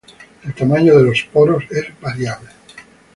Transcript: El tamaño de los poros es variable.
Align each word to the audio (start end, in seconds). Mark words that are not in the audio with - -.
El 0.43 0.55
tamaño 0.55 0.97
de 0.97 1.03
los 1.03 1.23
poros 1.31 1.63
es 1.69 1.85
variable. 2.01 2.49